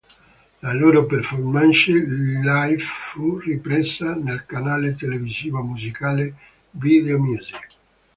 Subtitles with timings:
[0.63, 1.91] La loro performance
[2.47, 6.33] live fu ripresa dal canale televisivo musicale
[6.71, 7.67] Videomusic.